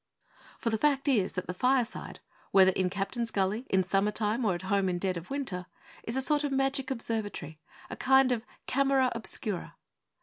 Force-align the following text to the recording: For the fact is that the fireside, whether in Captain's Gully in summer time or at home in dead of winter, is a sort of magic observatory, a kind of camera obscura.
For 0.57 0.71
the 0.71 0.79
fact 0.79 1.07
is 1.07 1.33
that 1.33 1.45
the 1.45 1.53
fireside, 1.53 2.21
whether 2.49 2.71
in 2.71 2.89
Captain's 2.89 3.29
Gully 3.29 3.67
in 3.69 3.83
summer 3.83 4.09
time 4.09 4.43
or 4.45 4.55
at 4.55 4.63
home 4.63 4.89
in 4.89 4.97
dead 4.97 5.15
of 5.15 5.29
winter, 5.29 5.67
is 6.01 6.17
a 6.17 6.23
sort 6.23 6.43
of 6.43 6.51
magic 6.51 6.89
observatory, 6.89 7.59
a 7.87 7.95
kind 7.95 8.31
of 8.31 8.41
camera 8.65 9.11
obscura. 9.13 9.75